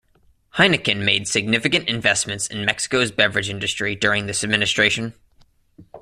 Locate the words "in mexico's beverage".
2.47-3.51